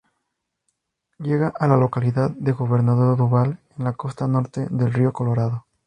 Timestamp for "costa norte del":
3.93-4.91